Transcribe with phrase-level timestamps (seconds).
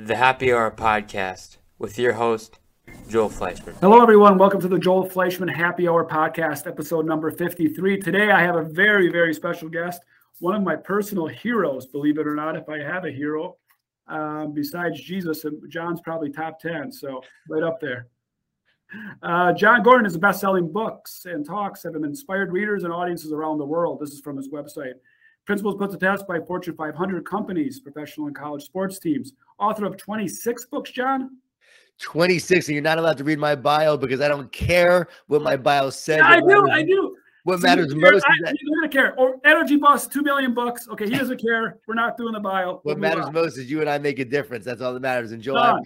[0.00, 2.60] the Happy Hour podcast with your host,
[3.08, 3.74] Joel Fleischman.
[3.80, 4.38] Hello, everyone.
[4.38, 7.98] Welcome to the Joel Fleischman Happy Hour podcast, episode number 53.
[7.98, 10.00] Today, I have a very, very special guest,
[10.38, 13.56] one of my personal heroes, believe it or not, if I have a hero.
[14.06, 18.06] Um, besides Jesus, and John's probably top 10, so right up there.
[19.20, 23.32] Uh, Jon Gordon is best selling books and talks that have inspired readers and audiences
[23.32, 23.98] around the world.
[23.98, 24.94] This is from his website.
[25.48, 29.32] Principles put to test by Fortune 500 companies, professional and college sports teams.
[29.58, 31.38] Author of 26 books, John.
[32.02, 35.56] 26, and you're not allowed to read my bio because I don't care what my
[35.56, 36.18] bio says.
[36.18, 36.70] Yeah, I do.
[36.70, 37.16] I do.
[37.44, 39.18] What so matters most I, is that you don't care.
[39.18, 40.86] Or Energy Bus, two million bucks.
[40.86, 41.78] Okay, he doesn't care.
[41.88, 42.80] We're not doing the bio.
[42.82, 43.32] What matters on.
[43.32, 44.66] most is you and I make a difference.
[44.66, 45.32] That's all that matters.
[45.32, 45.80] And Joel, I,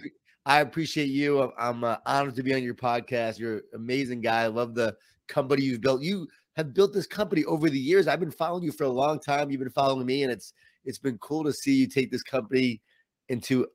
[0.45, 1.53] I, appreciate you.
[1.57, 3.39] I'm uh, honored to be on your podcast.
[3.39, 4.41] You're an amazing guy.
[4.41, 4.97] I love the
[5.29, 6.01] company you've built.
[6.01, 8.07] You have built this company over the years.
[8.07, 9.49] I've been following you for a long time.
[9.49, 10.53] You've been following me, and it's
[10.85, 12.81] it's been cool to see you take this company
[13.29, 13.67] into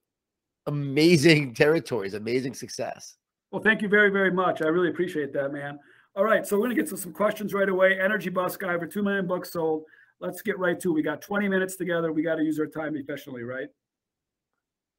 [0.67, 3.17] amazing territories, amazing success.
[3.51, 4.61] Well, thank you very, very much.
[4.63, 5.79] I really appreciate that, man.
[6.15, 7.99] All right, so we're gonna get to some questions right away.
[8.01, 9.85] Energy Bus guy for two million bucks sold.
[10.21, 10.91] Let's get right to.
[10.91, 10.95] It.
[10.95, 12.13] We got 20 minutes together.
[12.13, 13.69] We got to use our time efficiently, right?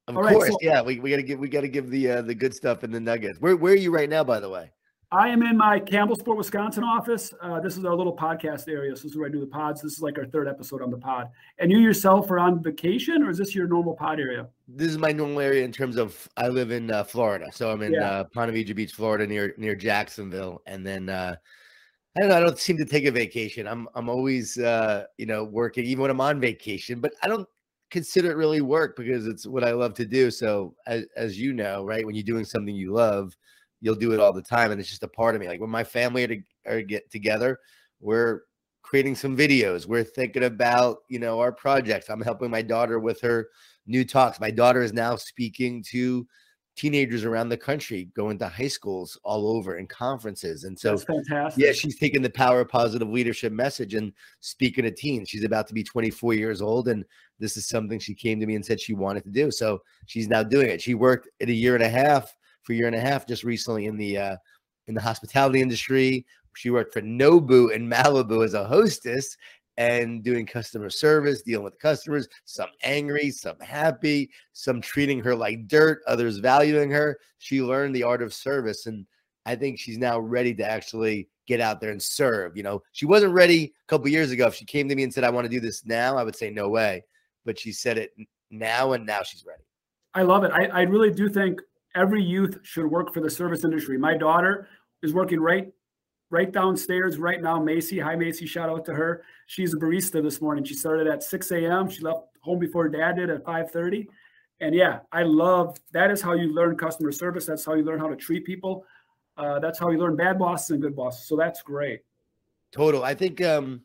[0.07, 0.81] Of All course, right, so, yeah.
[0.81, 2.93] We, we got to give we got to give the uh, the good stuff and
[2.93, 3.39] the nuggets.
[3.39, 4.71] Where where are you right now, by the way?
[5.11, 7.33] I am in my Campbellsport, Wisconsin office.
[7.41, 8.95] Uh, this is our little podcast area.
[8.95, 9.81] So this is where I do the pods.
[9.81, 11.29] This is like our third episode on the pod.
[11.57, 14.47] And you yourself are on vacation, or is this your normal pod area?
[14.67, 17.81] This is my normal area in terms of I live in uh, Florida, so I'm
[17.81, 18.07] in yeah.
[18.07, 20.61] uh, Ponte Vedra Beach, Florida, near near Jacksonville.
[20.67, 21.35] And then uh,
[22.15, 22.37] I don't know.
[22.37, 23.67] I don't seem to take a vacation.
[23.67, 26.99] I'm I'm always uh, you know working, even when I'm on vacation.
[26.99, 27.47] But I don't
[27.89, 30.29] consider it really work because it's what I love to do.
[30.29, 33.35] So as, as you know, right, when you're doing something you love
[33.81, 35.47] you'll do it all the time and it's just a part of me.
[35.47, 37.59] Like when my family are, to, are get together
[37.99, 38.41] we're
[38.81, 42.09] creating some videos we're thinking about you know our projects.
[42.09, 43.49] I'm helping my daughter with her
[43.85, 44.39] new talks.
[44.39, 46.27] My daughter is now speaking to
[46.75, 50.97] teenagers around the country going to high schools all over and conferences and so
[51.57, 55.27] yeah she's taking the power of positive leadership message and speaking to teens.
[55.27, 57.03] She's about to be 24 years old and
[57.37, 60.29] this is something she came to me and said she wanted to do so she's
[60.29, 60.81] now doing it.
[60.81, 62.33] She worked in a year and a half
[62.63, 64.35] for a year and a half just recently in the uh,
[64.87, 66.25] in the hospitality industry.
[66.55, 69.37] She worked for Nobu in Malibu as a hostess
[69.79, 75.67] and doing customer service, dealing with customers, some angry, some happy, some treating her like
[75.69, 77.17] dirt, others valuing her.
[77.37, 78.87] She learned the art of service.
[78.87, 79.05] And
[79.45, 82.57] I think she's now ready to actually get out there and serve.
[82.57, 84.47] You know, she wasn't ready a couple years ago.
[84.47, 86.35] If she came to me and said, I want to do this now, I would
[86.35, 87.05] say, no way.
[87.45, 88.11] But she said it
[88.51, 89.63] now, and now she's ready.
[90.13, 90.51] I love it.
[90.51, 91.61] I, I really do think
[91.95, 93.97] every youth should work for the service industry.
[93.97, 94.67] My daughter
[95.01, 95.71] is working right
[96.31, 97.59] right downstairs right now.
[97.59, 99.23] Macy, hi Macy, shout out to her.
[99.47, 100.63] She's a barista this morning.
[100.63, 101.89] She started at 6 a.m.
[101.89, 104.07] She left home before dad did at 5:30.
[104.61, 107.45] And yeah, I love that is how you learn customer service.
[107.45, 108.85] That's how you learn how to treat people.
[109.37, 111.27] Uh, that's how you learn bad bosses and good bosses.
[111.27, 112.01] So that's great.
[112.73, 113.03] Total.
[113.03, 113.81] I think um,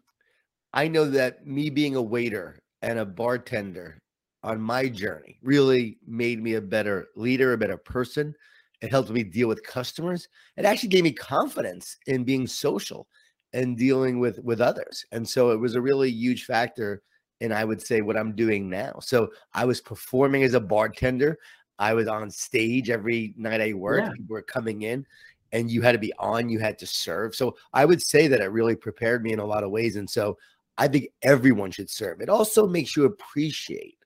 [0.73, 3.99] I know that me being a waiter and a bartender
[4.45, 8.35] on my journey really made me a better leader, a better person.
[8.83, 10.29] It helped me deal with customers.
[10.57, 13.09] It actually gave me confidence in being social
[13.55, 15.07] and dealing with with others.
[15.13, 17.03] And so it was a really huge factor
[17.41, 18.99] in I would say what I'm doing now.
[19.01, 21.39] So I was performing as a bartender.
[21.79, 24.07] I was on stage every night I worked.
[24.07, 24.13] Yeah.
[24.13, 25.07] People were coming in
[25.53, 27.35] and you had to be on, you had to serve.
[27.35, 29.97] So I would say that it really prepared me in a lot of ways.
[29.97, 30.37] And so
[30.77, 32.21] I think everyone should serve.
[32.21, 34.04] It also makes you appreciate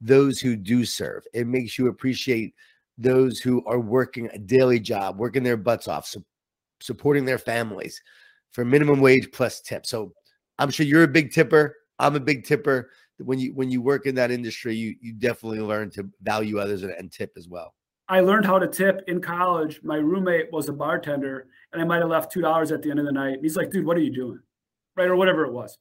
[0.00, 1.24] those who do serve.
[1.32, 2.54] It makes you appreciate
[2.98, 6.24] those who are working a daily job, working their butts off, su-
[6.80, 8.00] supporting their families
[8.52, 9.86] for minimum wage plus tip.
[9.86, 10.12] So
[10.58, 11.76] I'm sure you're a big tipper.
[11.98, 12.90] I'm a big tipper.
[13.18, 16.82] When you when you work in that industry, you you definitely learn to value others
[16.82, 17.74] and, and tip as well.
[18.08, 19.80] I learned how to tip in college.
[19.82, 22.98] My roommate was a bartender, and I might have left two dollars at the end
[22.98, 23.38] of the night.
[23.40, 24.40] He's like, "Dude, what are you doing?"
[24.96, 25.78] Right or whatever it was.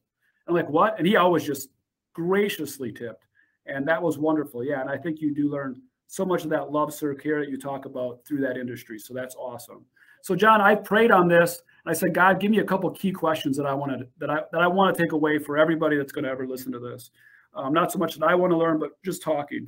[0.47, 1.69] I'm like, "What?" And he always just
[2.13, 3.24] graciously tipped
[3.65, 4.63] and that was wonderful.
[4.63, 7.49] Yeah, and I think you do learn so much of that love circle here that
[7.49, 8.99] you talk about through that industry.
[8.99, 9.85] So that's awesome.
[10.21, 13.11] So John, I prayed on this and I said, God, give me a couple key
[13.11, 16.11] questions that I wanted that I that I want to take away for everybody that's
[16.11, 17.11] going to ever listen to this.
[17.53, 19.67] Um, not so much that I want to learn, but just talking.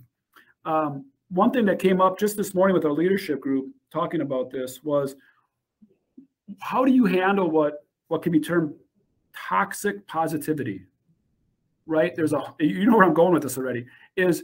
[0.65, 4.49] Um, one thing that came up just this morning with our leadership group talking about
[4.49, 5.15] this was
[6.59, 8.73] how do you handle what what can be termed
[9.35, 10.85] toxic positivity
[11.87, 12.15] right?
[12.15, 13.85] There's a, you know where I'm going with this already
[14.15, 14.43] is,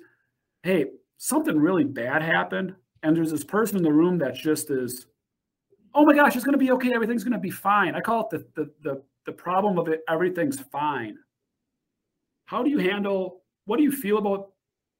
[0.63, 0.87] hey,
[1.17, 2.75] something really bad happened.
[3.03, 5.05] And there's this person in the room that's just is,
[5.93, 6.91] oh my gosh, it's going to be okay.
[6.95, 7.95] Everything's going to be fine.
[7.95, 10.01] I call it the, the, the, the problem of it.
[10.09, 11.17] Everything's fine.
[12.45, 14.53] How do you handle, what do you feel about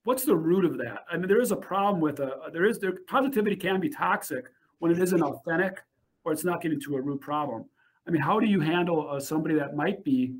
[0.04, 1.06] what's the root of that?
[1.10, 4.46] I mean, there is a problem with a there is there positivity can be toxic
[4.80, 5.82] when it isn't authentic
[6.26, 7.66] or it's not getting to a root problem.
[8.08, 10.36] I mean, how do you handle uh, somebody that might be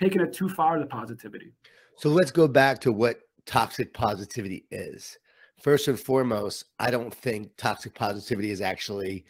[0.00, 1.52] taking it too far the positivity?
[1.96, 5.18] So let's go back to what toxic positivity is.
[5.60, 9.24] First and foremost, I don't think toxic positivity is actually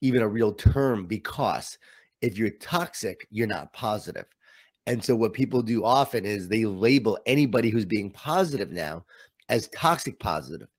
[0.00, 1.78] even a real term because
[2.20, 4.26] if you're toxic, you're not positive.
[4.86, 9.04] And so what people do often is they label anybody who's being positive now
[9.48, 10.20] as toxic.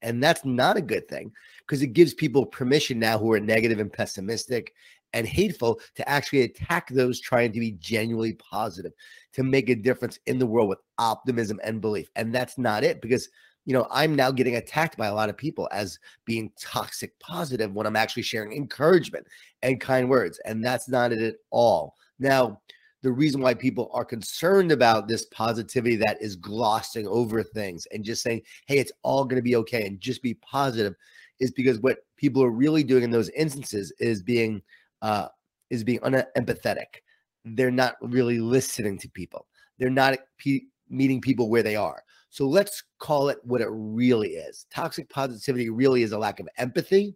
[0.02, 3.80] And that's not a good thing because it gives people permission now who are negative
[3.80, 4.74] and pessimistic
[5.14, 8.92] and hateful to actually attack those trying to be genuinely positive,
[9.34, 12.10] to make a difference in the world with optimism and belief.
[12.16, 13.30] And that's not it because
[13.66, 17.72] you know, I'm now getting attacked by a lot of people as being toxic positive
[17.72, 19.28] when I'm actually sharing encouragement
[19.62, 20.40] and kind words.
[20.44, 21.94] And that's not it at all.
[22.18, 22.62] Now,
[23.04, 28.04] the reason why people are concerned about this positivity that is glossing over things and
[28.04, 30.96] just saying, hey, it's all going to be okay and just be positive
[31.40, 34.62] is because what people are really doing in those instances is being
[35.02, 35.28] uh,
[35.70, 37.02] is being unempathetic.
[37.46, 39.48] They're not really listening to people.
[39.78, 42.04] They're not pe- meeting people where they are.
[42.30, 44.66] So let's call it what it really is.
[44.74, 47.16] Toxic positivity really is a lack of empathy.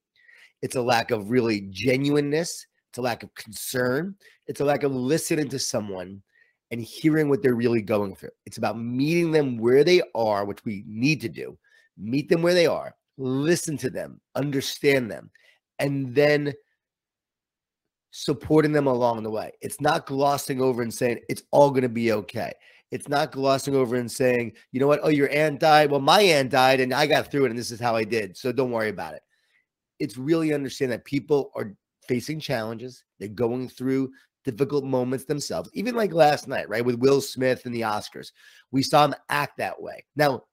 [0.61, 2.65] It's a lack of really genuineness.
[2.89, 4.15] It's a lack of concern.
[4.47, 6.21] It's a lack of listening to someone
[6.71, 8.31] and hearing what they're really going through.
[8.45, 11.57] It's about meeting them where they are, which we need to do.
[11.97, 15.29] Meet them where they are, listen to them, understand them,
[15.77, 16.53] and then
[18.15, 19.51] supporting them along the way.
[19.59, 22.53] It's not glossing over and saying it's all going to be okay.
[22.91, 24.99] It's not glossing over and saying, you know what?
[25.01, 25.89] Oh, your aunt died.
[25.89, 28.37] Well, my aunt died and I got through it and this is how I did.
[28.37, 29.23] So don't worry about it.
[29.99, 31.73] It's really understand that people are
[32.07, 33.03] facing challenges.
[33.17, 34.11] They're going through
[34.45, 35.71] difficult moments themselves.
[35.73, 36.85] Even like last night, right?
[36.85, 38.31] With Will Smith and the Oscars,
[38.69, 40.05] we saw him act that way.
[40.15, 40.43] Now,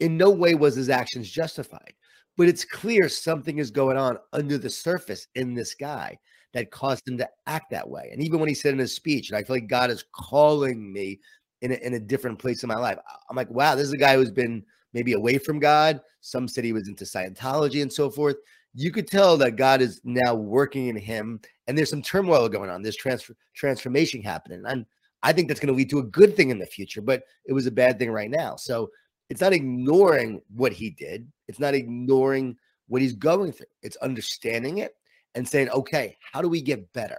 [0.00, 1.92] in no way was his actions justified,
[2.38, 6.18] but it's clear something is going on under the surface in this guy
[6.56, 8.08] that caused him to act that way.
[8.10, 10.90] And even when he said in his speech, and I feel like God is calling
[10.90, 11.20] me
[11.60, 12.98] in a, in a different place in my life.
[13.28, 14.64] I'm like, wow, this is a guy who's been
[14.94, 16.00] maybe away from God.
[16.22, 18.36] Some said he was into Scientology and so forth.
[18.74, 22.70] You could tell that God is now working in him, and there's some turmoil going
[22.70, 22.82] on.
[22.82, 24.84] There's transfer transformation happening, and
[25.22, 27.00] I think that's going to lead to a good thing in the future.
[27.02, 28.56] But it was a bad thing right now.
[28.56, 28.90] So
[29.30, 31.30] it's not ignoring what he did.
[31.48, 32.56] It's not ignoring
[32.88, 33.66] what he's going through.
[33.82, 34.94] It's understanding it
[35.36, 37.18] and saying, okay, how do we get better?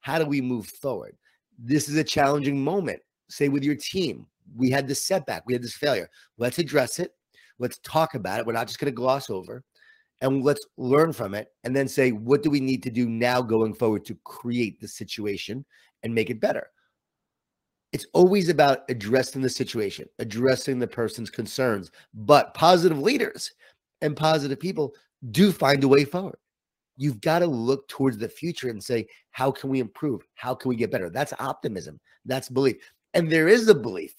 [0.00, 1.16] How do we move forward?
[1.58, 3.00] This is a challenging moment
[3.30, 6.10] say with your team, we had this setback, we had this failure.
[6.36, 7.12] Let's address it.
[7.58, 8.46] Let's talk about it.
[8.46, 9.62] We're not just going to gloss over
[10.20, 13.40] and let's learn from it and then say, what do we need to do now
[13.40, 15.64] going forward to create the situation
[16.02, 16.68] and make it better?
[17.92, 21.90] It's always about addressing the situation, addressing the person's concerns.
[22.14, 23.52] But positive leaders
[24.00, 24.94] and positive people
[25.30, 26.36] do find a way forward.
[26.96, 30.26] You've got to look towards the future and say, how can we improve?
[30.34, 31.10] How can we get better?
[31.10, 31.98] That's optimism.
[32.24, 32.76] That's belief.
[33.14, 34.14] And there is a belief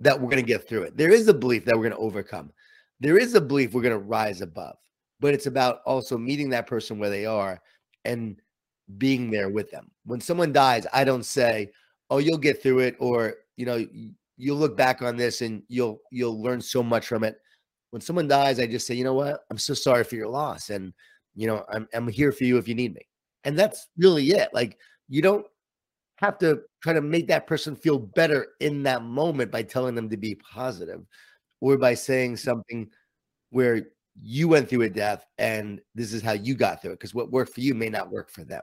[0.00, 0.96] that we're going to get through it.
[0.96, 2.52] There is a belief that we're going to overcome.
[3.00, 4.76] There is a belief we're going to rise above.
[5.20, 7.60] But it's about also meeting that person where they are
[8.04, 8.40] and
[8.98, 9.90] being there with them.
[10.04, 11.70] When someone dies, I don't say,
[12.08, 13.86] "Oh, you'll get through it," or you know,
[14.38, 17.36] you'll look back on this and you'll you'll learn so much from it.
[17.90, 19.40] When someone dies, I just say, "You know what?
[19.50, 20.94] I'm so sorry for your loss, and
[21.34, 23.02] you know, I'm I'm here for you if you need me."
[23.44, 24.50] And that's really it.
[24.52, 25.46] Like you don't
[26.16, 30.08] have to try to make that person feel better in that moment by telling them
[30.10, 31.00] to be positive
[31.60, 32.48] or by saying mm-hmm.
[32.48, 32.90] something
[33.50, 33.88] where
[34.20, 37.30] you went through a death and this is how you got through it because what
[37.30, 38.62] worked for you may not work for them.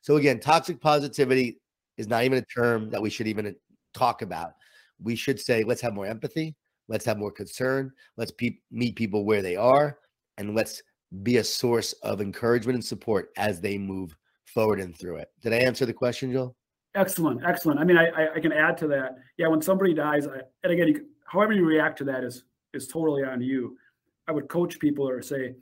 [0.00, 1.60] So again, toxic positivity
[1.98, 3.52] is not even a term that we should even uh,
[3.92, 4.52] talk about.
[5.02, 6.54] We should say let's have more empathy,
[6.88, 9.98] let's have more concern, let's pe- meet people where they are
[10.38, 10.82] and let's
[11.22, 14.16] be a source of encouragement and support as they move
[14.46, 15.30] forward and through it.
[15.42, 16.56] Did I answer the question, Joel?
[16.94, 17.80] Excellent, excellent.
[17.80, 19.16] I mean, I, I can add to that.
[19.36, 22.86] Yeah, when somebody dies, I, and again, you, however you react to that is is
[22.86, 23.76] totally on you.
[24.28, 25.54] I would coach people or say,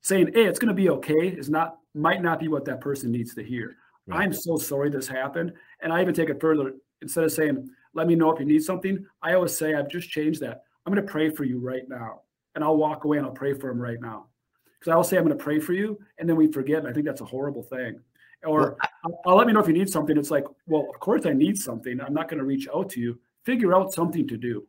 [0.00, 3.12] saying, "Hey, it's going to be okay," is not might not be what that person
[3.12, 3.76] needs to hear.
[4.06, 4.22] Right.
[4.22, 6.72] I'm so sorry this happened, and I even take it further.
[7.00, 10.10] Instead of saying, "Let me know if you need something," I always say, "I've just
[10.10, 10.64] changed that.
[10.84, 12.22] I'm going to pray for you right now,"
[12.56, 14.26] and I'll walk away and I'll pray for him right now.
[14.84, 16.80] Because I will say, "I'm going to pray for you," and then we forget.
[16.80, 18.00] And I think that's a horrible thing
[18.44, 20.16] or I'll, I'll oh, oh, let me know if you need something.
[20.16, 22.00] It's like, well, of course I need something.
[22.00, 23.18] I'm not going to reach out to you.
[23.44, 24.66] Figure out something to do.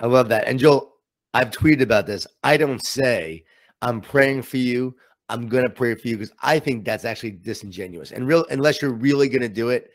[0.00, 0.46] I love that.
[0.46, 0.94] And Joel,
[1.34, 2.26] I've tweeted about this.
[2.42, 3.44] I don't say
[3.82, 4.96] I'm praying for you.
[5.28, 8.12] I'm going to pray for you because I think that's actually disingenuous.
[8.12, 9.90] And real, unless you're really going to do it,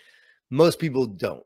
[0.52, 1.44] most people don't.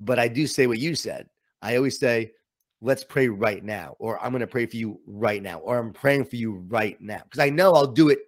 [0.00, 1.28] But I do say what you said.
[1.60, 2.32] I always say,
[2.82, 5.92] let's pray right now, or I'm going to pray for you right now, or I'm
[5.92, 7.22] praying for you right now.
[7.24, 8.18] Because I know I'll do it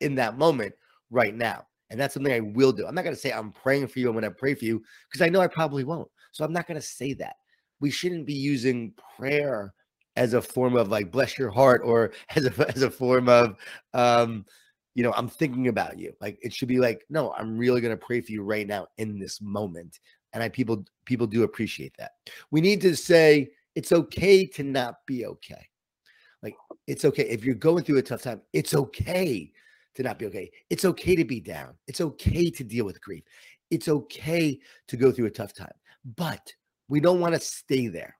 [0.00, 0.74] in that moment
[1.10, 1.66] right now.
[1.90, 2.86] And that's something I will do.
[2.86, 4.08] I'm not going to say I'm praying for you.
[4.08, 6.08] I'm going to pray for you because I know I probably won't.
[6.30, 7.36] So I'm not going to say that.
[7.80, 9.74] We shouldn't be using prayer
[10.16, 13.56] as a form of like bless your heart or as a as a form of
[13.94, 14.44] um
[14.94, 17.96] you know i'm thinking about you like it should be like no i'm really going
[17.96, 20.00] to pray for you right now in this moment
[20.32, 22.12] and i people people do appreciate that
[22.50, 25.66] we need to say it's okay to not be okay
[26.42, 26.54] like
[26.86, 29.52] it's okay if you're going through a tough time it's okay
[29.94, 30.50] to not be okay.
[30.70, 31.74] It's okay to be down.
[31.86, 33.24] It's okay to deal with grief.
[33.70, 35.72] It's okay to go through a tough time.
[36.16, 36.52] But
[36.88, 38.16] we don't want to stay there.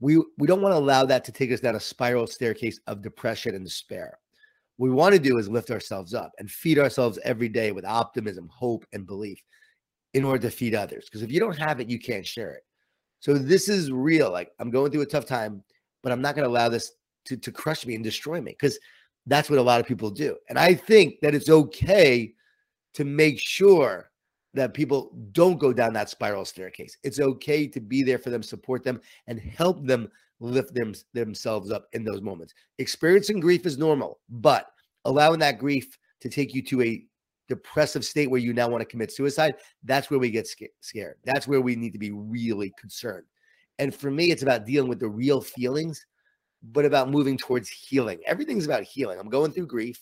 [0.00, 3.02] We we don't want to allow that to take us down a spiral staircase of
[3.02, 4.18] depression and despair.
[4.76, 7.84] What we want to do is lift ourselves up and feed ourselves every day with
[7.84, 9.40] optimism, hope, and belief
[10.14, 11.04] in order to feed others.
[11.04, 12.64] Because if you don't have it, you can't share it.
[13.22, 14.30] So this is real.
[14.32, 15.62] Like I'm going through a tough time,
[16.02, 16.92] but I'm not going to allow this
[17.26, 18.50] to, to crush me and destroy me.
[18.50, 18.78] Because
[19.26, 20.36] that's what a lot of people do.
[20.48, 22.34] And I think that it's okay
[22.94, 24.10] to make sure
[24.54, 26.98] that people don't go down that spiral staircase.
[27.04, 30.10] It's okay to be there for them, support them, and help them
[30.40, 32.54] lift them, themselves up in those moments.
[32.78, 34.66] Experiencing grief is normal, but
[35.04, 37.04] allowing that grief to take you to a
[37.48, 40.48] depressive state where you now want to commit suicide, that's where we get
[40.80, 41.16] scared.
[41.24, 43.26] That's where we need to be really concerned.
[43.78, 46.06] And for me, it's about dealing with the real feelings
[46.62, 48.20] but about moving towards healing.
[48.26, 49.18] Everything's about healing.
[49.18, 50.00] I'm going through grief.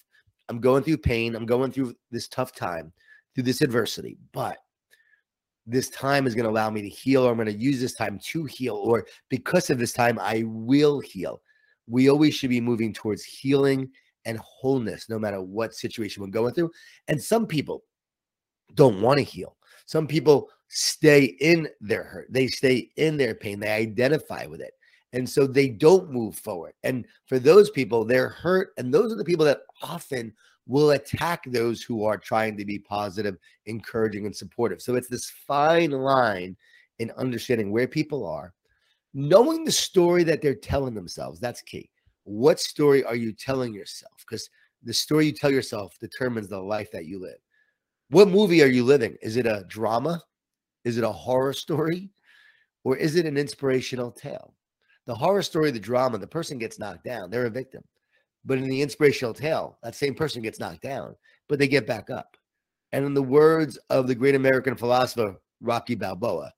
[0.49, 1.35] I'm going through pain.
[1.35, 2.92] I'm going through this tough time,
[3.35, 4.18] through this adversity.
[4.32, 4.59] But
[5.66, 7.94] this time is going to allow me to heal, or I'm going to use this
[7.94, 11.40] time to heal, or because of this time, I will heal.
[11.87, 13.90] We always should be moving towards healing
[14.24, 16.70] and wholeness, no matter what situation we're going through.
[17.08, 17.84] And some people
[18.74, 19.56] don't want to heal.
[19.86, 24.72] Some people stay in their hurt, they stay in their pain, they identify with it.
[25.12, 26.74] And so they don't move forward.
[26.84, 28.70] And for those people, they're hurt.
[28.78, 30.32] And those are the people that often
[30.68, 33.36] will attack those who are trying to be positive,
[33.66, 34.80] encouraging, and supportive.
[34.80, 36.56] So it's this fine line
[37.00, 38.54] in understanding where people are,
[39.12, 41.40] knowing the story that they're telling themselves.
[41.40, 41.90] That's key.
[42.30, 44.12] What story are you telling yourself?
[44.20, 44.49] Because
[44.84, 47.40] the story you tell yourself determines the life that you live.
[48.10, 49.16] What movie are you living?
[49.20, 50.22] Is it a drama?
[50.84, 52.08] Is it a horror story?
[52.84, 54.54] Or is it an inspirational tale?
[55.06, 57.30] The horror story, the drama, the person gets knocked down.
[57.30, 57.82] They're a victim.
[58.44, 61.16] But in the inspirational tale, that same person gets knocked down,
[61.49, 62.37] but they get back up.
[62.92, 66.52] And in the words of the great American philosopher, Rocky Balboa,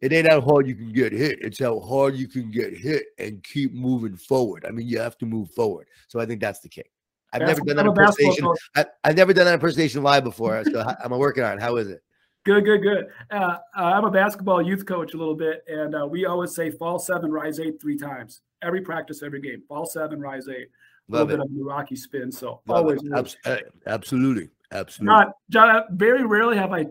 [0.00, 1.38] it ain't how hard you can get hit.
[1.40, 4.64] It's how hard you can get hit and keep moving forward.
[4.66, 5.88] I mean, you have to move forward.
[6.08, 6.82] So I think that's the key.
[7.32, 8.48] I've that's never done that impersonation.
[8.76, 10.62] I, have never done that impersonation live before.
[10.64, 11.62] So I'm working on it.
[11.62, 12.02] How is it?
[12.44, 13.06] Good, good, good.
[13.30, 16.70] Uh, uh, I'm a basketball youth coach a little bit, and uh, we always say
[16.70, 18.42] fall seven, rise eight three times.
[18.62, 19.62] Every practice, every game.
[19.66, 20.68] Fall seven, rise eight.
[21.08, 21.48] Love a little it.
[21.48, 22.30] bit of the Rocky spin.
[22.30, 23.00] So Love always.
[23.86, 24.50] absolutely.
[24.72, 25.14] Absolutely.
[25.14, 26.86] Not, John, very rarely have I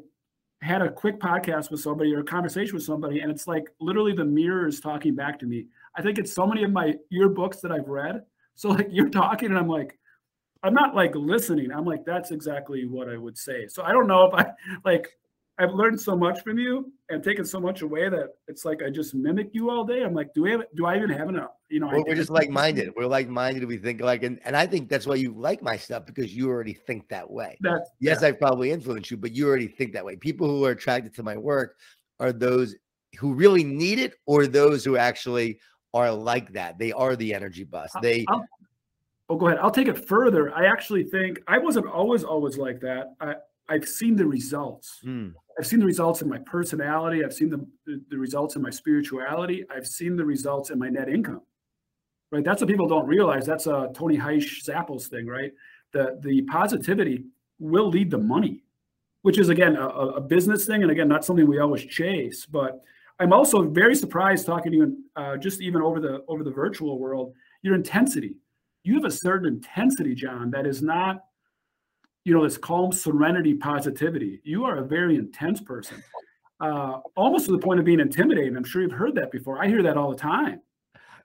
[0.64, 4.14] had a quick podcast with somebody or a conversation with somebody, and it's like literally
[4.14, 5.68] the mirror is talking back to me.
[5.96, 8.24] I think it's so many of my your books that I've read.
[8.56, 9.98] So like you're talking, and I'm like,
[10.62, 11.72] I'm not like listening.
[11.72, 13.68] I'm like, that's exactly what I would say.
[13.68, 14.52] So I don't know if I
[14.86, 15.10] like
[15.60, 18.90] I've learned so much from you and taken so much away that it's like I
[18.90, 20.04] just mimic you all day.
[20.04, 21.52] I'm like, do we have do I even have enough?
[21.70, 22.92] You know, well, we're just like minded.
[22.96, 23.64] We're like minded.
[23.66, 26.50] We think like, and, and I think that's why you like my stuff because you
[26.50, 27.58] already think that way.
[27.62, 28.30] That's, yes, yeah.
[28.30, 30.16] I've probably influenced you, but you already think that way.
[30.16, 31.78] People who are attracted to my work
[32.20, 32.76] are those
[33.20, 35.60] who really need it or those who actually
[35.94, 36.80] are like that.
[36.80, 37.92] They are the energy bus.
[38.02, 38.44] They I'll,
[39.30, 39.60] oh, go ahead.
[39.60, 40.52] I'll take it further.
[40.56, 43.14] I actually think I wasn't always always like that.
[43.20, 43.36] I
[43.70, 45.00] I've seen the results.
[45.06, 45.34] Mm.
[45.58, 47.24] I've seen the results in my personality.
[47.24, 47.66] I've seen the,
[48.10, 49.66] the, results in my spirituality.
[49.70, 51.42] I've seen the results in my net income.
[52.32, 52.44] Right.
[52.44, 53.46] That's what people don't realize.
[53.46, 55.52] That's a Tony Hsieh Zappos thing, right?
[55.92, 57.26] The the positivity
[57.60, 58.64] will lead to money,
[59.22, 62.48] which is again a, a business thing, and again not something we always chase.
[62.48, 62.82] But
[63.20, 66.98] I'm also very surprised talking to you, uh, just even over the over the virtual
[66.98, 67.34] world.
[67.62, 68.36] Your intensity.
[68.84, 71.24] You have a certain intensity, John, that is not
[72.26, 74.40] you know, this calm serenity positivity.
[74.44, 76.04] You are a very intense person,
[76.60, 78.56] uh, almost to the point of being intimidating.
[78.56, 79.62] I'm sure you've heard that before.
[79.62, 80.62] I hear that all the time.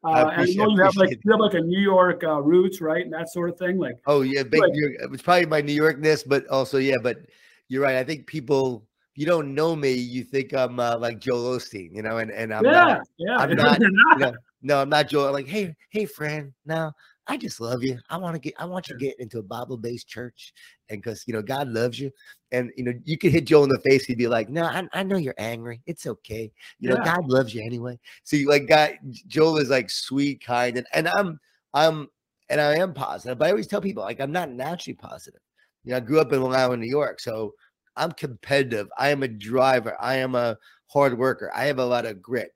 [0.05, 2.81] Uh, and you know you have like you have like a New York uh, roots,
[2.81, 3.78] right, and that sort of thing.
[3.78, 4.61] Like, oh yeah, big.
[4.61, 6.97] Like, it's probably my New Yorkness, but also yeah.
[7.02, 7.19] But
[7.67, 7.97] you're right.
[7.97, 8.87] I think people,
[9.17, 12.55] you don't know me, you think I'm uh, like Joel Osteen, you know, and and
[12.55, 13.37] I'm yeah, not, yeah.
[13.38, 13.81] I'm not, not.
[13.81, 15.26] You know, no, I'm not Joel.
[15.26, 16.93] I'm like, hey, hey, friend, now
[17.28, 17.99] I just love you.
[18.08, 20.54] I want to get, I want you to get into a Bible based church.
[20.88, 22.11] And because, you know, God loves you.
[22.52, 24.06] And, you know, you could hit Joel in the face.
[24.06, 25.82] He'd be like, no, I, I know you're angry.
[25.87, 26.50] It's okay.
[26.80, 27.99] You know, God loves you anyway.
[28.25, 28.94] So you like, God,
[29.26, 30.78] Joel is like sweet, kind.
[30.78, 31.38] And, and I'm,
[31.75, 32.08] I'm,
[32.49, 35.42] and I am positive, but I always tell people like, I'm not naturally positive.
[35.85, 37.20] You know, I grew up in Long Island, New York.
[37.20, 37.52] So
[37.94, 38.88] I'm competitive.
[38.97, 39.94] I am a driver.
[40.00, 40.56] I am a
[40.87, 41.52] hard worker.
[41.54, 42.52] I have a lot of grit.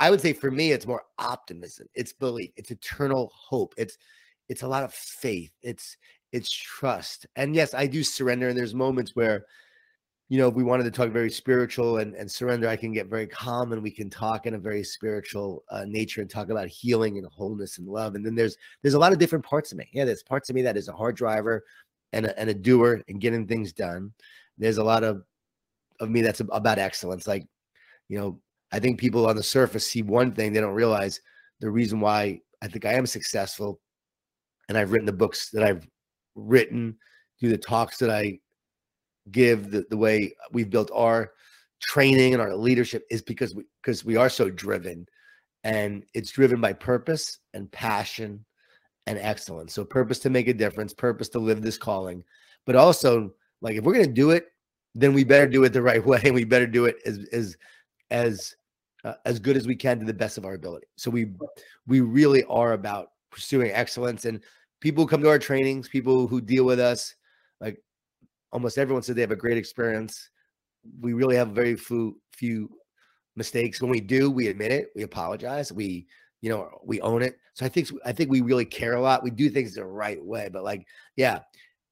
[0.00, 1.86] I would say for me, it's more optimism.
[1.94, 2.50] It's belief.
[2.56, 3.74] It's eternal hope.
[3.76, 3.98] It's
[4.48, 5.52] it's a lot of faith.
[5.62, 5.96] It's
[6.32, 7.26] it's trust.
[7.36, 8.48] And yes, I do surrender.
[8.48, 9.44] And there's moments where,
[10.30, 13.08] you know, if we wanted to talk very spiritual and, and surrender, I can get
[13.08, 16.68] very calm and we can talk in a very spiritual uh, nature and talk about
[16.68, 18.14] healing and wholeness and love.
[18.14, 19.88] And then there's there's a lot of different parts of me.
[19.92, 21.62] Yeah, there's parts of me that is a hard driver
[22.14, 24.12] and a, and a doer and getting things done.
[24.56, 25.24] There's a lot of
[26.00, 27.26] of me that's about excellence.
[27.26, 27.46] Like,
[28.08, 28.40] you know,
[28.72, 31.20] I think people on the surface see one thing, they don't realize
[31.60, 33.80] the reason why I think I am successful.
[34.68, 35.86] And I've written the books that I've
[36.34, 36.96] written,
[37.40, 38.38] do the talks that I
[39.30, 41.32] give, the, the way we've built our
[41.80, 45.06] training and our leadership is because we because we are so driven
[45.64, 48.44] and it's driven by purpose and passion
[49.06, 49.74] and excellence.
[49.74, 52.22] So purpose to make a difference, purpose to live this calling,
[52.66, 54.48] but also like if we're gonna do it,
[54.94, 57.56] then we better do it the right way and we better do it as as
[58.10, 58.54] as
[59.04, 60.86] uh, as good as we can to the best of our ability.
[60.96, 61.32] So we
[61.86, 64.42] we really are about pursuing excellence and
[64.80, 67.14] people who come to our trainings, people who deal with us,
[67.60, 67.82] like
[68.52, 70.30] almost everyone said they have a great experience.
[71.00, 72.70] We really have very few few
[73.36, 73.80] mistakes.
[73.80, 76.06] When we do, we admit it, we apologize, we
[76.40, 77.38] you know we own it.
[77.54, 79.22] So I think I think we really care a lot.
[79.22, 81.40] We do things the right way, but like yeah,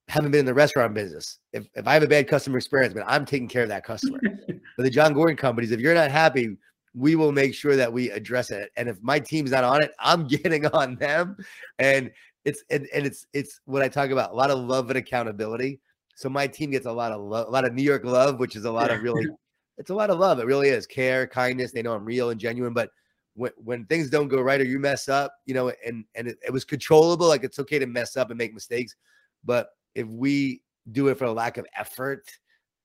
[0.09, 1.39] haven't been in the restaurant business.
[1.53, 4.21] If if I have a bad customer experience, but I'm taking care of that customer.
[4.47, 6.57] but the Jon Gordon companies, if you're not happy,
[6.95, 8.71] we will make sure that we address it.
[8.77, 11.37] And if my team's not on it, I'm getting on them.
[11.79, 12.11] And
[12.45, 15.81] it's and, and it's it's what I talk about a lot of love and accountability.
[16.15, 18.57] So my team gets a lot of love, a lot of New York love, which
[18.57, 19.29] is a lot of really,
[19.79, 20.41] it's a lot of love.
[20.41, 21.71] It really is care, kindness.
[21.71, 22.73] They know I'm real and genuine.
[22.73, 22.91] But
[23.35, 26.39] when when things don't go right or you mess up, you know, and and it,
[26.45, 28.97] it was controllable, like it's okay to mess up and make mistakes.
[29.45, 32.25] But if we do it for a lack of effort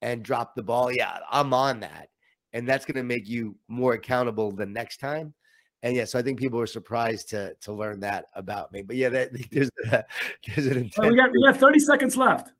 [0.01, 2.09] and drop the ball, yeah, I'm on that,
[2.53, 5.33] and that's going to make you more accountable the next time.
[5.81, 8.83] And yeah, so I think people were surprised to to learn that about me.
[8.83, 10.03] But yeah, that, there's a,
[10.47, 12.51] there's an Well, we got we got 30 seconds left.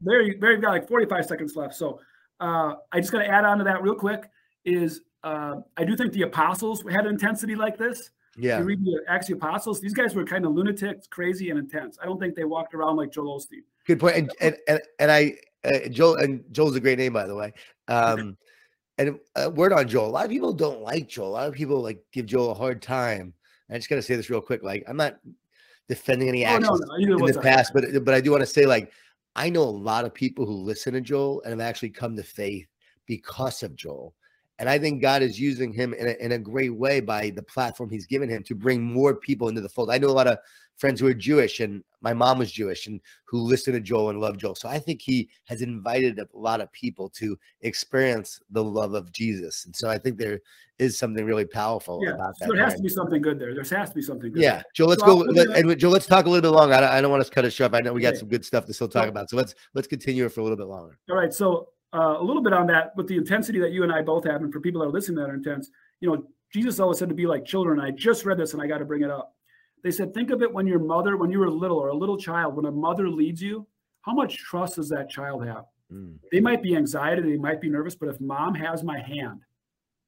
[0.00, 1.74] There you there you got like 45 seconds left.
[1.74, 2.00] So
[2.40, 4.28] uh, I just got to add on to that real quick.
[4.64, 8.10] Is uh, I do think the apostles had intensity like this.
[8.36, 8.58] yeah.
[8.58, 11.58] You read the Acts of the Apostles; these guys were kind of lunatics, crazy, and
[11.58, 11.98] intense.
[12.02, 13.62] I don't think they walked around like Joel Osteen.
[13.86, 14.16] Good point.
[14.16, 17.52] And and and, and I uh, Joel and Joel's a great name by the way.
[17.86, 18.36] Um
[18.98, 20.08] and a word on Joel.
[20.08, 21.28] A lot of people don't like Joel.
[21.28, 23.34] A lot of people like give Joel a hard time.
[23.70, 24.62] I just gotta say this real quick.
[24.62, 25.18] Like I'm not
[25.88, 28.42] defending any Oh no, actions no, in the past, but uh, but I do want
[28.42, 28.92] to say like
[29.36, 32.22] I know a lot of people who listen to Joel and have actually come to
[32.22, 32.66] faith
[33.06, 34.14] because of Joel.
[34.58, 37.42] And I think God is using him in a, in a great way by the
[37.42, 39.90] platform he's given him to bring more people into the fold.
[39.90, 40.38] I know a lot of
[40.80, 44.18] friends who are Jewish, and my mom was Jewish, and who listened to Joel and
[44.20, 44.54] loved Joel.
[44.54, 49.12] So I think he has invited a lot of people to experience the love of
[49.12, 49.66] Jesus.
[49.66, 50.40] And so I think there
[50.78, 52.48] is something really powerful Yeah, about that.
[52.48, 53.54] so there has to be something good there.
[53.54, 54.42] There has to be something good.
[54.42, 55.30] Yeah, Joel, Let's So go.
[55.30, 56.74] Let, and Joel, let's talk a little bit longer.
[56.74, 57.74] I don't, I don't want to cut it short.
[57.74, 58.18] I know we got Okay.
[58.20, 59.28] some good stuff to still talk So- about.
[59.30, 60.98] So let's let's continue it for a little bit longer.
[61.10, 61.32] All right.
[61.34, 64.24] So uh, a little bit on that with the intensity that you and I both
[64.24, 67.08] have, and for people that are listening that are intense, you know, Jesus always said
[67.10, 67.78] to be like children.
[67.78, 69.34] I just read this and I got to bring it up.
[69.82, 72.18] They said, think of it when your mother, when you were little or a little
[72.18, 73.66] child, when a mother leads you,
[74.02, 75.64] how much trust does that child have?
[75.92, 79.40] Mm, They might be anxiety, they might be nervous, but if mom has my hand,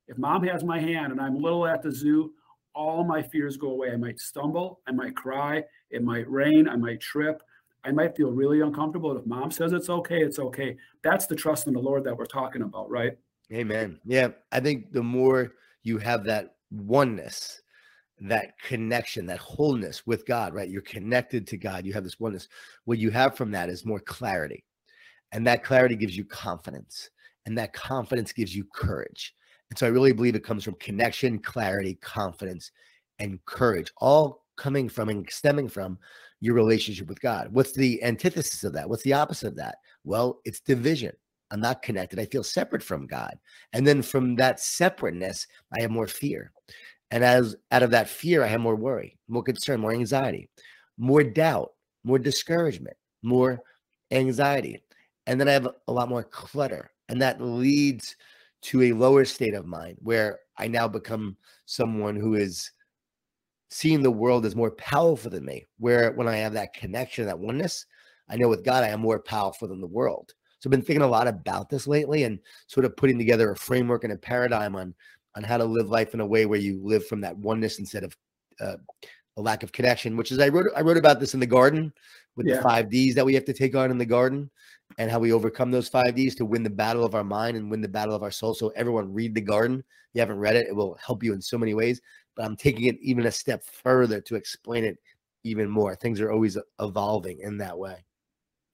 [0.09, 2.33] if mom has my hand and I'm little at the zoo,
[2.75, 3.91] all my fears go away.
[3.93, 7.43] I might stumble, I might cry, it might rain, I might trip,
[7.85, 9.17] I might feel really uncomfortable.
[9.17, 10.77] If mom says it's okay, it's okay.
[11.03, 13.17] That's the trust in the Lord that we're talking about, right?
[13.53, 13.99] Amen.
[14.05, 17.62] Yeah, I think the more you have that oneness,
[18.29, 20.69] that connection, that wholeness with God, right?
[20.69, 21.85] You're connected to God.
[21.85, 22.49] You have this oneness.
[22.85, 24.65] What you have from that is more clarity,
[25.33, 27.11] and that clarity gives you confidence,
[27.47, 29.35] and that confidence gives you courage.
[29.71, 32.71] And so I really believe it comes from connection, clarity, confidence,
[33.19, 35.99] and courage, all coming from and stemming from
[36.41, 37.49] your relationship with God.
[37.53, 38.89] What's the antithesis of that?
[38.89, 39.77] What's the opposite of that?
[40.05, 41.13] Well, it's division.
[41.51, 42.19] I'm not connected.
[42.19, 43.39] I feel separate from God.
[43.73, 46.51] And then from that separateness, I have more fear.
[47.13, 50.49] And as out of that fear, I have more worry, more concern, more anxiety,
[50.97, 51.73] more doubt,
[52.05, 53.61] more discouragement, more
[54.11, 54.83] anxiety.
[55.27, 56.91] And then I have a lot more clutter.
[57.11, 58.17] And that leads
[58.63, 62.71] to a lower state of mind where I now become someone who is
[63.69, 65.67] seeing the world as more powerful than me.
[65.79, 67.85] Where when I have that connection, that oneness,
[68.31, 70.33] I know with God, I am more powerful than the world.
[70.61, 73.57] So I've been thinking a lot about this lately and sort of putting together a
[73.57, 74.95] framework and a paradigm on
[75.37, 78.05] on how to live life in a way where you live from that oneness instead
[78.05, 78.17] of
[78.61, 78.77] uh,
[79.37, 80.17] a lack of connection.
[80.17, 81.93] Which is I wrote I wrote about this in the garden
[82.37, 82.57] with yeah.
[82.57, 84.51] the five Ds that we have to take on in the garden
[84.99, 87.71] and how we overcome those five Ds to win the battle of our mind and
[87.71, 88.55] win the battle of our soul.
[88.55, 89.79] So everyone read the garden.
[89.79, 92.01] If you haven't read it, it will help you in so many ways.
[92.37, 94.99] But I'm taking it even a step further to explain it
[95.45, 95.95] even more.
[95.95, 98.05] Things are always evolving in that way.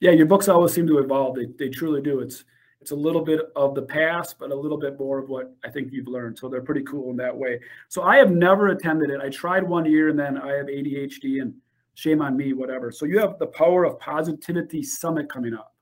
[0.00, 1.36] Yeah, your books always seem to evolve.
[1.36, 2.20] They, they truly do.
[2.20, 2.44] It's
[2.80, 5.70] it's a little bit of the past, but a little bit more of what I
[5.70, 6.38] think you've learned.
[6.38, 7.60] So they're pretty cool in that way.
[7.88, 9.20] So I have never attended it.
[9.20, 11.54] I tried one year and then I have ADHD and
[11.94, 12.92] shame on me, whatever.
[12.92, 15.74] So you have the Power of Positivity Summit coming up.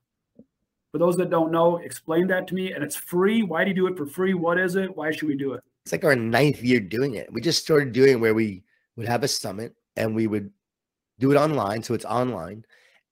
[0.91, 2.73] For those that don't know, explain that to me.
[2.73, 3.43] And it's free.
[3.43, 4.33] Why do you do it for free?
[4.33, 4.95] What is it?
[4.95, 5.61] Why should we do it?
[5.85, 7.31] It's like our ninth year doing it.
[7.31, 8.63] We just started doing where we
[8.95, 10.51] would have a summit and we would
[11.19, 11.83] do it online.
[11.83, 12.65] So it's online.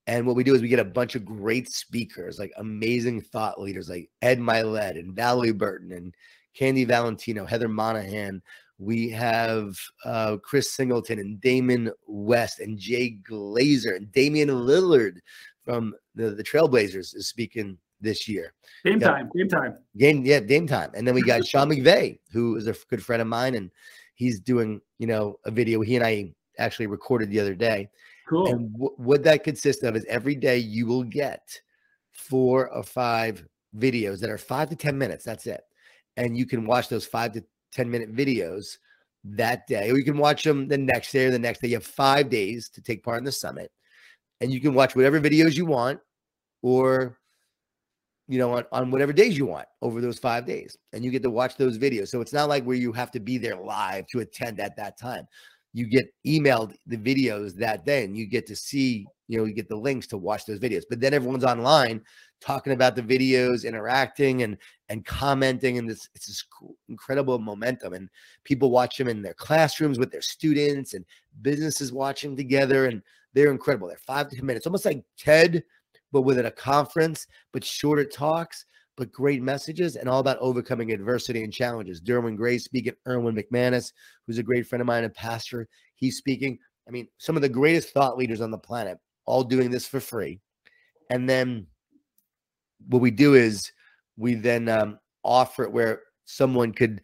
[0.07, 3.59] And what we do is we get a bunch of great speakers, like amazing thought
[3.59, 6.13] leaders like Ed Mylett and Valorie Burton and
[6.53, 8.41] Candy Valentino, Heather Monahan,
[8.77, 15.19] we have uh, Chris Singleton and Damon West and Jay Glazer and Damian Lillard
[15.63, 18.53] from the, the Trailblazers is speaking this year.
[18.83, 19.77] Game time, game time.
[19.97, 20.91] Game, yeah, game time.
[20.93, 23.71] And then we got Sean McVay, who is a good friend of mine, and
[24.15, 27.89] he's doing, you know, a video he and I actually recorded the other day.
[28.27, 28.47] Cool.
[28.47, 31.47] And w- what that consists of is every day you will get
[32.11, 33.45] four or five
[33.77, 35.25] videos that are five to 10 minutes.
[35.25, 35.61] That's it.
[36.17, 38.77] And you can watch those five to 10 minute videos
[39.23, 41.67] that day, or you can watch them the next day or the next day.
[41.67, 43.71] You have five days to take part in the summit,
[44.39, 45.99] and you can watch whatever videos you want,
[46.61, 47.17] or
[48.27, 50.77] you know, on, on whatever days you want over those five days.
[50.93, 52.07] And you get to watch those videos.
[52.07, 54.97] So it's not like where you have to be there live to attend at that
[54.97, 55.27] time.
[55.75, 59.53] You get emailed the videos that day and you get to see, you know, you
[59.53, 60.83] get the links to watch those videos.
[60.89, 62.01] But then everyone's online
[62.39, 64.57] talking about the videos, interacting and
[64.87, 66.45] and commenting, and this it's this
[66.87, 67.91] incredible momentum.
[67.91, 68.09] And
[68.45, 71.03] people watch them in their classrooms with their students, and
[71.41, 73.01] businesses watching together, and
[73.33, 73.89] they're incredible.
[73.89, 75.61] They're five to ten minutes, almost like TED,
[76.13, 78.65] but within a conference, but shorter talks,
[78.97, 82.01] but great messages, and all about overcoming adversity and challenges.
[82.01, 83.91] Derwin Gray speaking, Erwin McManus,
[84.25, 86.57] who's a great friend of mine, a pastor, he's speaking.
[86.87, 89.99] I mean, some of the greatest thought leaders on the planet, all doing this for
[89.99, 90.39] free.
[91.09, 91.67] And then
[92.87, 93.71] what we do is
[94.17, 97.01] we then um, offer it where someone could,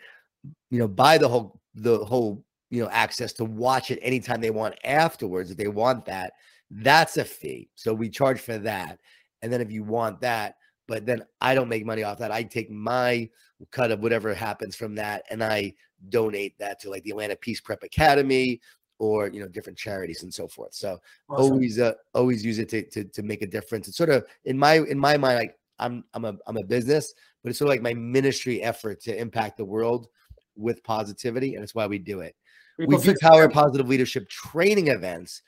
[0.69, 4.49] you know, buy the whole the whole you know access to watch it anytime they
[4.49, 6.33] want afterwards if they want that.
[6.69, 7.69] That's a fee.
[7.75, 8.99] So we charge for that.
[9.41, 10.55] And then if you want that,
[10.91, 12.33] but then I don't make money off that.
[12.33, 13.29] I take my
[13.71, 15.73] cut of whatever happens from that and I
[16.09, 18.59] donate that to like the Atlanta Peace Prep Academy
[18.99, 20.73] or you know different charities and so forth.
[20.73, 20.99] So
[21.29, 21.53] awesome.
[21.53, 23.87] always uh, always use it to, to to make a difference.
[23.87, 27.13] It's sort of in my in my mind like I'm I'm a I'm a business,
[27.41, 30.09] but it's sort of like my ministry effort to impact the world
[30.57, 32.35] with positivity, and it's why we do it.
[32.77, 35.41] We do power positive leadership training events.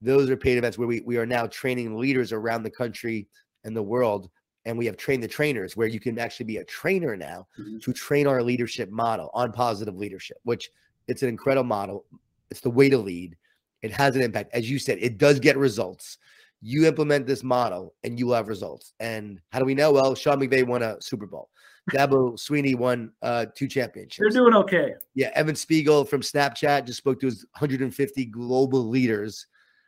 [0.00, 3.28] Those are paid events where we, we are now training leaders around the country
[3.62, 4.28] and the world.
[4.64, 7.78] And we have trained the trainers where you can actually be a trainer now mm-hmm.
[7.78, 10.70] to train our leadership model on positive leadership, which
[11.06, 12.04] it's an incredible model.
[12.50, 13.36] It's the way to lead.
[13.82, 14.50] It has an impact.
[14.52, 16.18] As you said, it does get results
[16.60, 18.92] you implement this model and you will have results.
[19.00, 19.92] And how do we know?
[19.92, 21.50] Well, Sean McVay won a Super Bowl.
[21.92, 24.18] Dabo Swinney won uh, two championships.
[24.18, 24.94] They're doing okay.
[25.14, 29.46] Yeah, Evan Spiegel from Snapchat just spoke to his 150 global leaders.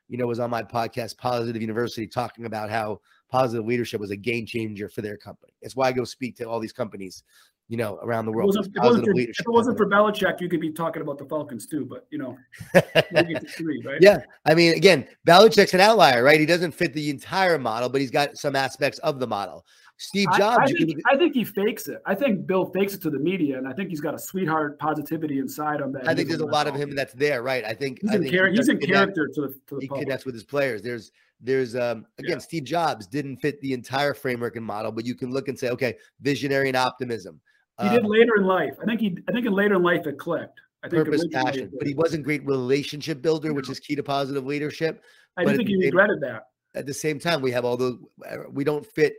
[0.09, 4.17] You know, was on my podcast, Positive University, talking about how positive leadership was a
[4.17, 5.53] game changer for their company.
[5.63, 7.23] It's why I go speak to all these companies
[7.71, 8.57] you know, around the world.
[8.59, 11.25] If it, wasn't, for, if it wasn't for Belichick, you could be talking about the
[11.25, 12.37] Falcons too, but you know,
[13.49, 13.99] three, right?
[14.01, 14.19] Yeah.
[14.45, 16.41] I mean, again, Belichick's an outlier, right?
[16.41, 19.65] He doesn't fit the entire model, but he's got some aspects of the model.
[19.99, 20.59] Steve Jobs.
[20.59, 22.03] I, I, think, I, think, he fakes it.
[22.07, 24.79] I think Bill fakes it to the media, and I think he's got a sweetheart
[24.81, 25.93] positivity inside him.
[25.93, 27.65] That I think there's a lot of him that's there, right?
[27.65, 29.87] I think he's I in, think char- he's in character to the, to the he
[29.87, 30.07] public.
[30.07, 30.83] connects with his players.
[30.83, 32.39] There's there's um again, yeah.
[32.39, 35.71] Steve Jobs didn't fit the entire framework and model, but you can look and say,
[35.71, 37.41] okay, visionary and optimism.
[37.81, 38.75] He did um, later in life.
[38.83, 39.17] I think he.
[39.29, 40.61] I think in later in life it clicked.
[40.83, 44.47] I think purpose, passion, but he wasn't great relationship builder, which is key to positive
[44.47, 45.03] leadership.
[45.37, 46.45] I think he regretted that.
[46.75, 47.99] At the same time, we have all those.
[48.29, 49.15] Uh, we don't fit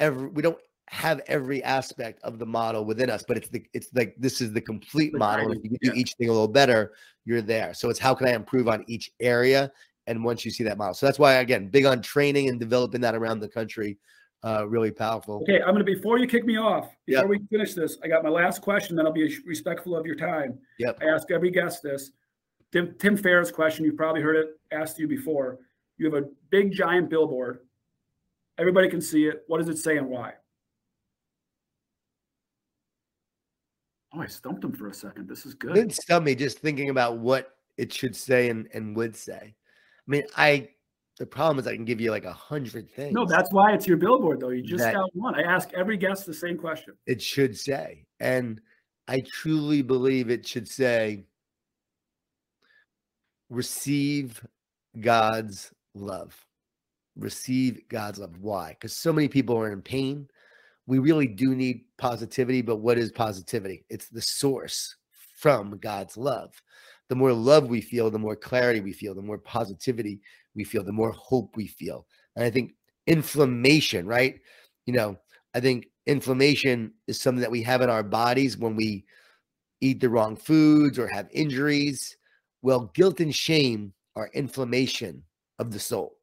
[0.00, 0.28] every.
[0.28, 0.58] We don't
[0.90, 4.52] have every aspect of the model within us, but it's the it's like this is
[4.52, 5.52] the complete model.
[5.52, 5.92] If you do yeah.
[5.94, 6.92] each thing a little better,
[7.24, 7.74] you're there.
[7.74, 9.70] So it's how can I improve on each area?
[10.08, 13.00] And once you see that model, so that's why again, big on training and developing
[13.02, 13.98] that around the country
[14.44, 15.42] uh, really powerful.
[15.42, 17.40] Okay, I'm going to before you kick me off, before yep.
[17.40, 18.96] we finish this, I got my last question.
[18.96, 20.58] Then I'll be respectful of your time.
[20.78, 20.98] Yep.
[21.02, 22.12] I ask every guest this:
[22.72, 23.84] Tim, Tim Ferriss question.
[23.84, 25.58] You've probably heard it asked you before.
[25.96, 27.60] You have a big giant billboard.
[28.58, 29.42] Everybody can see it.
[29.46, 30.34] What does it say and why?
[34.14, 35.28] Oh, I stumped him for a second.
[35.28, 35.74] This is good.
[35.74, 39.54] Didn't stump me just thinking about what it should say and, and would say.
[40.08, 40.68] I mean, I
[41.18, 43.12] the problem is I can give you like a hundred things.
[43.12, 44.50] No, that's why it's your billboard, though.
[44.50, 45.34] You just got one.
[45.34, 46.94] I ask every guest the same question.
[47.06, 48.60] It should say, and
[49.08, 51.24] I truly believe it should say,
[53.50, 54.44] receive
[55.00, 56.36] God's love.
[57.16, 58.38] Receive God's love.
[58.40, 58.70] Why?
[58.70, 60.28] Because so many people are in pain.
[60.86, 63.84] We really do need positivity, but what is positivity?
[63.90, 64.94] It's the source
[65.36, 66.54] from God's love.
[67.08, 70.20] The more love we feel, the more clarity we feel, the more positivity
[70.54, 72.06] we feel, the more hope we feel.
[72.36, 72.74] And I think
[73.06, 74.38] inflammation, right?
[74.86, 75.18] You know,
[75.54, 79.04] I think inflammation is something that we have in our bodies when we
[79.80, 82.16] eat the wrong foods or have injuries.
[82.62, 85.22] Well, guilt and shame are inflammation
[85.58, 86.18] of the soul.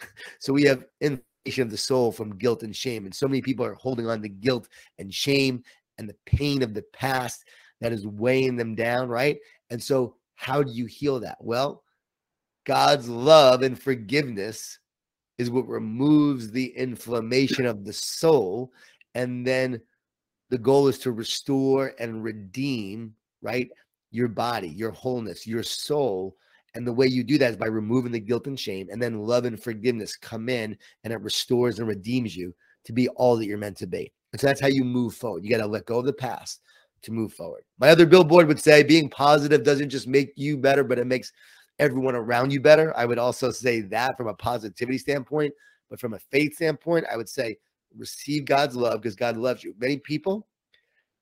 [0.40, 3.04] so we have inflammation of the soul from guilt and shame.
[3.04, 5.62] And so many people are holding on to guilt and shame
[5.98, 7.44] and the pain of the past
[7.80, 9.38] that is weighing them down, right?
[9.70, 11.36] And so, how do you heal that?
[11.40, 11.82] Well,
[12.64, 14.78] God's love and forgiveness
[15.36, 18.72] is what removes the inflammation of the soul.
[19.16, 19.80] And then
[20.48, 23.68] the goal is to restore and redeem, right?
[24.12, 26.36] Your body, your wholeness, your soul.
[26.76, 28.88] And the way you do that is by removing the guilt and shame.
[28.92, 33.08] And then love and forgiveness come in and it restores and redeems you to be
[33.08, 34.12] all that you're meant to be.
[34.32, 35.42] And so that's how you move forward.
[35.42, 36.60] You got to let go of the past
[37.02, 37.62] to move forward.
[37.78, 41.32] My other billboard would say being positive doesn't just make you better, but it makes
[41.78, 42.96] everyone around you better.
[42.96, 45.54] I would also say that from a positivity standpoint,
[45.90, 47.58] but from a faith standpoint, I would say
[47.96, 49.74] receive God's love because God loves you.
[49.78, 50.46] Many people,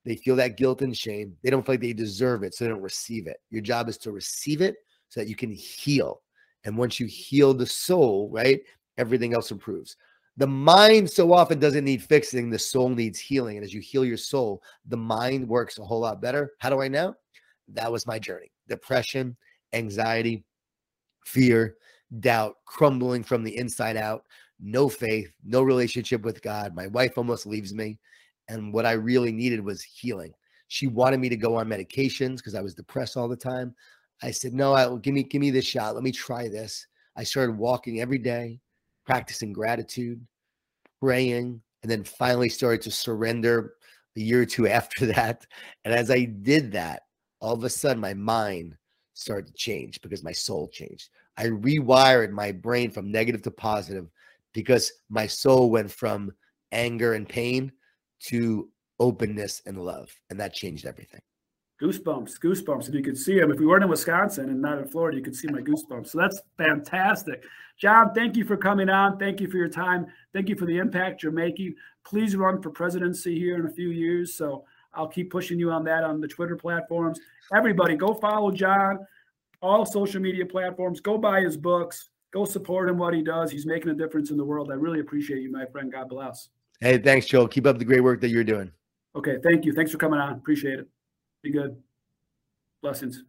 [0.04, 1.36] they feel that guilt and shame.
[1.42, 3.40] They don't feel like they deserve it, so they don't receive it.
[3.50, 4.76] Your job is to receive it
[5.08, 6.22] so that you can heal.
[6.64, 8.60] And once you heal the soul, right,
[8.98, 9.96] everything else improves.
[10.38, 13.56] The mind so often doesn't need fixing, the soul needs healing.
[13.56, 16.52] And as you heal your soul, the mind works a whole lot better.
[16.58, 17.14] How do I know?
[17.68, 18.52] That was my journey.
[18.68, 19.36] Depression,
[19.72, 20.44] anxiety,
[21.24, 21.76] fear,
[22.20, 24.24] doubt, crumbling from the inside out,
[24.60, 26.74] no faith, no relationship with God.
[26.74, 27.98] My wife almost leaves me.
[28.48, 30.32] And what I really needed was healing.
[30.68, 33.74] She wanted me to go on medications because I was depressed all the time.
[34.22, 35.94] I said, no, I, give me, give me this shot.
[35.94, 36.86] Let me try this.
[37.16, 38.60] I started walking every day,
[39.06, 40.20] practicing gratitude,
[41.00, 43.74] praying, and then finally started to surrender
[44.16, 45.46] a year or two after that.
[45.84, 47.02] And as I did that,
[47.40, 48.76] all of a sudden my mind
[49.14, 51.08] started to change because my soul changed.
[51.36, 54.08] I rewired my brain from negative to positive
[54.52, 56.32] because my soul went from
[56.72, 57.72] anger and pain
[58.20, 60.10] to openness and love.
[60.30, 61.20] And that changed everything.
[61.80, 62.88] Goosebumps, goosebumps.
[62.88, 65.22] If you could see them, if we weren't in Wisconsin and not in Florida, you
[65.22, 66.08] could see my goosebumps.
[66.08, 67.44] So that's fantastic.
[67.76, 69.18] John, thank you for coming on.
[69.18, 70.06] Thank you for your time.
[70.32, 71.74] Thank you for the impact you're making.
[72.04, 74.34] Please run for presidency here in a few years.
[74.34, 77.20] So I'll keep pushing you on that on the Twitter platforms.
[77.54, 79.06] Everybody, go follow John,
[79.60, 81.00] all social media platforms.
[81.00, 82.08] Go buy his books.
[82.32, 83.50] Go support him what he does.
[83.50, 84.70] He's making a difference in the world.
[84.70, 85.92] I really appreciate you, my friend.
[85.92, 86.48] God bless.
[86.80, 87.48] Hey, thanks, Joel.
[87.48, 88.72] Keep up the great work that you're doing.
[89.14, 89.72] Okay, thank you.
[89.72, 90.32] Thanks for coming on.
[90.32, 90.88] Appreciate it.
[91.42, 91.82] Be good.
[92.82, 93.24] Blessings.